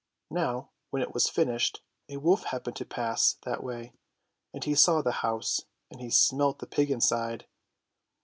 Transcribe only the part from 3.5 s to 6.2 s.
way; and he saw the house, and he